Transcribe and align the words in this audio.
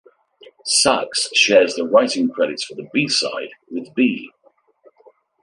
Sachs 0.65 1.29
shares 1.37 1.75
the 1.75 1.85
writing 1.85 2.27
credits 2.27 2.63
for 2.63 2.73
the 2.73 2.89
B 2.91 3.07
side 3.07 3.51
with 3.69 3.93
B. 3.93 4.31